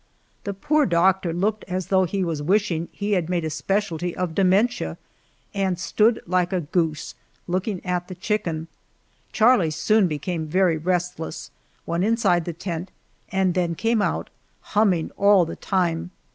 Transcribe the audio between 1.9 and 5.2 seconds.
he was wishing he had made a specialty of dementia,